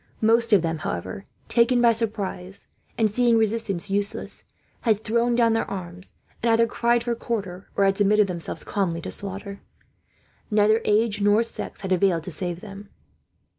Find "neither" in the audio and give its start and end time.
10.49-10.81